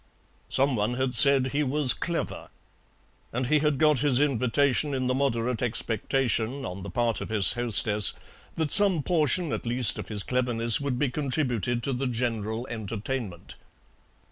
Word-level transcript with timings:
Some 0.49 0.75
one 0.75 0.95
had 0.95 1.13
said 1.13 1.49
he 1.49 1.61
was 1.61 1.93
"clever," 1.93 2.49
and 3.31 3.45
he 3.45 3.59
had 3.59 3.77
got 3.77 3.99
his 3.99 4.19
invitation 4.19 4.95
in 4.95 5.05
the 5.05 5.13
moderate 5.13 5.61
expectation, 5.61 6.65
on 6.65 6.81
the 6.81 6.89
part 6.89 7.21
of 7.21 7.29
his 7.29 7.53
hostess, 7.53 8.13
that 8.55 8.71
some 8.71 9.03
portion 9.03 9.51
at 9.53 9.67
least 9.67 9.99
of 9.99 10.07
his 10.07 10.23
cleverness 10.23 10.81
would 10.81 10.97
be 10.97 11.11
contributed 11.11 11.83
to 11.83 11.93
the 11.93 12.07
general 12.07 12.65
entertainment. 12.67 13.57